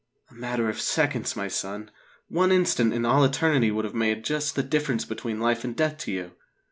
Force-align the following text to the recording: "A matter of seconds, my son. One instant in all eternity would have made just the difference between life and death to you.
"A 0.31 0.33
matter 0.33 0.67
of 0.67 0.81
seconds, 0.81 1.35
my 1.35 1.47
son. 1.47 1.91
One 2.27 2.51
instant 2.51 2.91
in 2.91 3.05
all 3.05 3.23
eternity 3.23 3.69
would 3.69 3.85
have 3.85 3.93
made 3.93 4.25
just 4.25 4.55
the 4.55 4.63
difference 4.63 5.05
between 5.05 5.39
life 5.39 5.63
and 5.63 5.75
death 5.75 5.99
to 5.99 6.11
you. 6.11 6.31